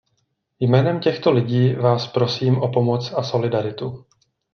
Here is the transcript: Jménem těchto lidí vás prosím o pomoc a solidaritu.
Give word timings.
Jménem 0.59 0.99
těchto 0.99 1.31
lidí 1.31 1.73
vás 1.73 2.07
prosím 2.07 2.57
o 2.57 2.69
pomoc 2.69 3.11
a 3.13 3.23
solidaritu. 3.23 4.05